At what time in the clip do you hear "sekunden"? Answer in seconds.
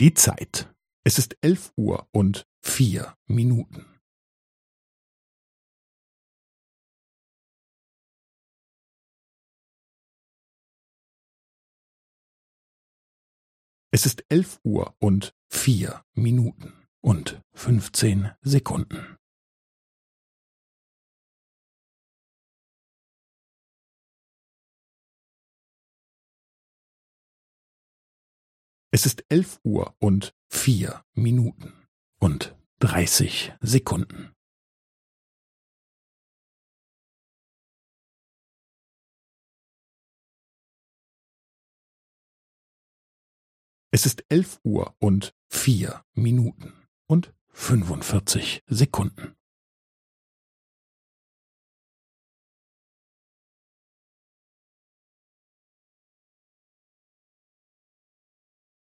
18.40-19.17, 33.60-34.34, 48.66-49.37